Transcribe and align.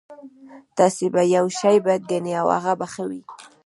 تاسې 0.77 1.05
به 1.13 1.21
يو 1.35 1.45
شی 1.59 1.75
بد 1.85 2.01
ګڼئ 2.09 2.33
او 2.41 2.47
هغه 2.57 2.73
به 2.79 2.87
ښه 2.93 3.03
وي. 3.09 3.21